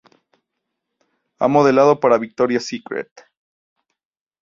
[1.37, 3.11] Ha modelado para Victoria's Secret.